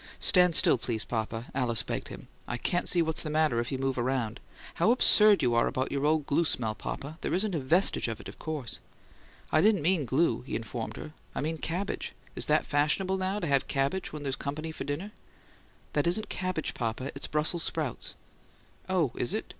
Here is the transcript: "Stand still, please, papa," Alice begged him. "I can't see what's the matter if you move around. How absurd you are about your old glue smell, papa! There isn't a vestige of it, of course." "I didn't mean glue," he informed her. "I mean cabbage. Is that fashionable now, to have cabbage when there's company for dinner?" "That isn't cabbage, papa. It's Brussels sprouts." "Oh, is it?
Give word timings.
"Stand 0.17 0.55
still, 0.55 0.79
please, 0.79 1.03
papa," 1.03 1.45
Alice 1.53 1.83
begged 1.83 2.07
him. 2.07 2.27
"I 2.47 2.57
can't 2.57 2.89
see 2.89 3.03
what's 3.03 3.21
the 3.21 3.29
matter 3.29 3.59
if 3.59 3.71
you 3.71 3.77
move 3.77 3.99
around. 3.99 4.39
How 4.81 4.89
absurd 4.89 5.43
you 5.43 5.53
are 5.53 5.67
about 5.67 5.91
your 5.91 6.07
old 6.07 6.25
glue 6.25 6.43
smell, 6.43 6.73
papa! 6.73 7.19
There 7.21 7.35
isn't 7.35 7.53
a 7.53 7.59
vestige 7.59 8.07
of 8.07 8.19
it, 8.19 8.27
of 8.27 8.39
course." 8.39 8.79
"I 9.51 9.61
didn't 9.61 9.83
mean 9.83 10.05
glue," 10.07 10.41
he 10.41 10.55
informed 10.55 10.97
her. 10.97 11.13
"I 11.35 11.41
mean 11.41 11.59
cabbage. 11.59 12.13
Is 12.35 12.47
that 12.47 12.65
fashionable 12.65 13.17
now, 13.17 13.37
to 13.41 13.45
have 13.45 13.67
cabbage 13.67 14.11
when 14.11 14.23
there's 14.23 14.35
company 14.35 14.71
for 14.71 14.85
dinner?" 14.85 15.11
"That 15.93 16.07
isn't 16.07 16.29
cabbage, 16.29 16.73
papa. 16.73 17.11
It's 17.13 17.27
Brussels 17.27 17.61
sprouts." 17.61 18.15
"Oh, 18.89 19.11
is 19.15 19.35
it? 19.35 19.45